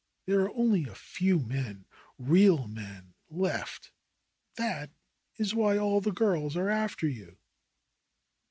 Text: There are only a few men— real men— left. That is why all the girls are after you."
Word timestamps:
There 0.25 0.39
are 0.39 0.55
only 0.55 0.85
a 0.85 0.95
few 0.95 1.37
men— 1.39 1.85
real 2.17 2.67
men— 2.67 3.13
left. 3.45 3.91
That 4.55 4.89
is 5.37 5.53
why 5.53 5.77
all 5.77 6.01
the 6.01 6.11
girls 6.11 6.57
are 6.57 6.69
after 6.71 7.07
you." 7.07 7.37